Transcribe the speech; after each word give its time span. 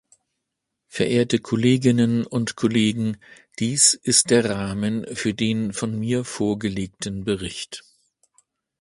Verehrte 0.87 1.37
Kolleginnen 1.37 2.25
und 2.25 2.55
Kollegen, 2.55 3.17
dies 3.59 3.93
ist 3.93 4.31
der 4.31 4.49
Rahmen 4.49 5.05
für 5.15 5.35
den 5.35 5.73
von 5.73 5.99
mir 5.99 6.25
vorgelegten 6.25 7.23
Bericht. 7.23 7.83